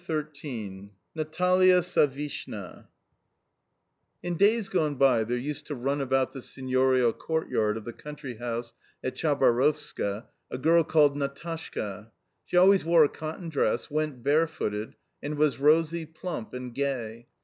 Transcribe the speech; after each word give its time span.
XIII 0.03 0.89
NATALIA 1.13 1.83
SAVISHNA 1.83 2.87
In 4.23 4.35
days 4.35 4.67
gone 4.67 4.95
by 4.95 5.23
there 5.23 5.37
used 5.37 5.67
to 5.67 5.75
run 5.75 6.01
about 6.01 6.33
the 6.33 6.41
seignorial 6.41 7.13
courtyard 7.13 7.77
of 7.77 7.85
the 7.85 7.93
country 7.93 8.37
house 8.37 8.73
at 9.03 9.13
Chabarovska 9.15 10.25
a 10.49 10.57
girl 10.57 10.83
called 10.83 11.15
Natashka. 11.15 12.09
She 12.45 12.57
always 12.57 12.83
wore 12.83 13.03
a 13.03 13.09
cotton 13.09 13.49
dress, 13.49 13.91
went 13.91 14.23
barefooted, 14.23 14.95
and 15.21 15.37
was 15.37 15.59
rosy, 15.59 16.07
plump, 16.07 16.55
and 16.55 16.73
gay. 16.73 17.27